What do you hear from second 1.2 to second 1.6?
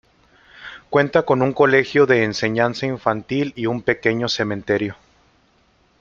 con un